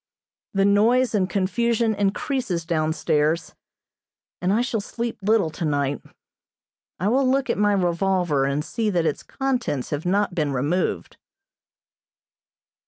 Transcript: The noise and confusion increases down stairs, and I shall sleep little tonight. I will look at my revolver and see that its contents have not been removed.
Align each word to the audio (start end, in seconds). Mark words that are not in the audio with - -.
The 0.55 0.65
noise 0.65 1.13
and 1.13 1.29
confusion 1.29 1.93
increases 1.93 2.65
down 2.65 2.91
stairs, 2.91 3.53
and 4.41 4.51
I 4.51 4.61
shall 4.61 4.81
sleep 4.81 5.19
little 5.21 5.51
tonight. 5.51 6.01
I 6.99 7.07
will 7.07 7.29
look 7.29 7.51
at 7.51 7.57
my 7.59 7.73
revolver 7.73 8.45
and 8.45 8.65
see 8.65 8.89
that 8.89 9.05
its 9.05 9.21
contents 9.21 9.91
have 9.91 10.07
not 10.07 10.33
been 10.33 10.53
removed. 10.53 11.17